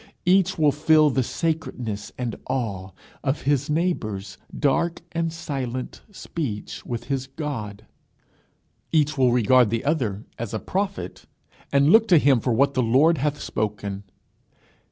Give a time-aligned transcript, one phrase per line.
[0.25, 2.89] Each will feel the sacredness and awe
[3.23, 7.85] of his neighbour's dark and silent speech with his God.
[8.91, 11.27] Each will regard the other as a prophet,
[11.71, 14.03] and look to him for what the Lord hath spoken.